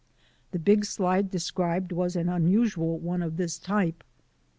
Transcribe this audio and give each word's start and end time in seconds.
The 0.49 0.57
big 0.57 0.83
slide 0.85 1.29
described 1.29 1.91
was 1.91 2.15
an 2.15 2.27
unusual 2.27 2.97
one 2.97 3.21
of 3.21 3.37
this 3.37 3.59
type. 3.59 4.03